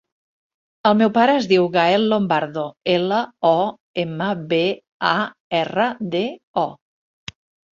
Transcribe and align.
El 0.91 0.95
meu 1.01 1.09
pare 1.17 1.35
es 1.41 1.47
diu 1.51 1.67
Gael 1.75 2.07
Lombardo: 2.13 2.63
ela, 2.93 3.19
o, 3.51 3.53
ema, 4.05 4.31
be, 4.55 4.63
a, 5.11 5.15
erra, 5.61 5.89
de, 6.17 6.25
o. 6.65 6.69